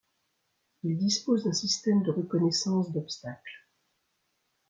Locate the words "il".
0.81-0.97